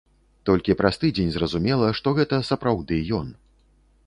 Толькі 0.49 0.75
праз 0.79 0.97
тыдзень 1.03 1.29
зразумела, 1.35 1.93
што 2.01 2.15
гэта 2.21 2.41
сапраўды 2.51 3.01
ён. 3.21 3.27